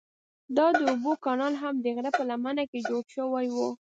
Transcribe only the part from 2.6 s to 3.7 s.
کې جوړ شوی و.